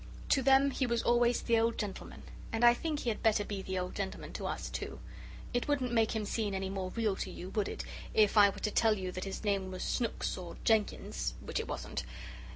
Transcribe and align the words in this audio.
To 0.29 0.41
them 0.41 0.71
he 0.71 0.87
was 0.87 1.03
always 1.03 1.43
the 1.43 1.59
old 1.59 1.77
gentleman, 1.77 2.23
and 2.51 2.63
I 2.65 2.73
think 2.73 3.01
he 3.01 3.09
had 3.09 3.21
better 3.21 3.45
be 3.45 3.61
the 3.61 3.77
old 3.77 3.93
gentleman 3.93 4.33
to 4.33 4.47
us, 4.47 4.67
too. 4.67 4.99
It 5.53 5.67
wouldn't 5.67 5.93
make 5.93 6.15
him 6.15 6.25
seem 6.25 6.55
any 6.55 6.71
more 6.71 6.89
real 6.95 7.15
to 7.17 7.29
you, 7.29 7.49
would 7.51 7.69
it, 7.69 7.83
if 8.11 8.35
I 8.35 8.49
were 8.49 8.57
to 8.57 8.71
tell 8.71 8.97
you 8.97 9.11
that 9.11 9.25
his 9.25 9.43
name 9.43 9.69
was 9.69 9.83
Snooks 9.83 10.39
or 10.39 10.57
Jenkins 10.63 11.35
(which 11.39 11.59
it 11.59 11.67
wasn't)? 11.67 12.03